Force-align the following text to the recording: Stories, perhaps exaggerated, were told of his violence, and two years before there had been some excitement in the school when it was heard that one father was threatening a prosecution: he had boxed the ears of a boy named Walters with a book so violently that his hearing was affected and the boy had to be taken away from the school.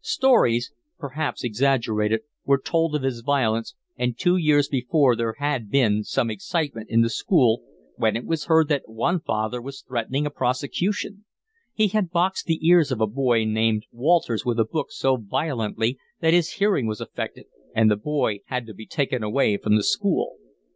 Stories, 0.00 0.70
perhaps 0.96 1.42
exaggerated, 1.42 2.20
were 2.44 2.62
told 2.64 2.94
of 2.94 3.02
his 3.02 3.18
violence, 3.18 3.74
and 3.96 4.16
two 4.16 4.36
years 4.36 4.68
before 4.68 5.16
there 5.16 5.34
had 5.38 5.70
been 5.72 6.04
some 6.04 6.30
excitement 6.30 6.88
in 6.88 7.00
the 7.00 7.10
school 7.10 7.64
when 7.96 8.14
it 8.16 8.24
was 8.24 8.44
heard 8.44 8.68
that 8.68 8.84
one 8.88 9.18
father 9.18 9.60
was 9.60 9.82
threatening 9.82 10.24
a 10.24 10.30
prosecution: 10.30 11.24
he 11.74 11.88
had 11.88 12.12
boxed 12.12 12.46
the 12.46 12.64
ears 12.64 12.92
of 12.92 13.00
a 13.00 13.08
boy 13.08 13.44
named 13.44 13.86
Walters 13.90 14.44
with 14.44 14.60
a 14.60 14.64
book 14.64 14.92
so 14.92 15.16
violently 15.16 15.98
that 16.20 16.32
his 16.32 16.48
hearing 16.52 16.86
was 16.86 17.00
affected 17.00 17.46
and 17.74 17.90
the 17.90 17.96
boy 17.96 18.38
had 18.46 18.66
to 18.68 18.74
be 18.74 18.86
taken 18.86 19.24
away 19.24 19.56
from 19.56 19.74
the 19.74 19.82
school. 19.82 20.36